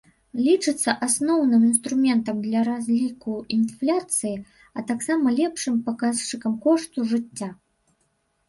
[0.45, 4.35] Лічыцца асноўным інструментам для разліку інфляцыі,
[4.79, 7.49] а таксама лепшым паказчыкам кошту жыцця.